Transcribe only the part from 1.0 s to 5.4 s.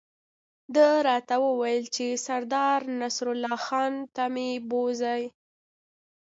راته وویل چې سردار نصرالله خان ته به مې بوزي.